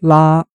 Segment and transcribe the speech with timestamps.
[0.00, 0.49] 拉。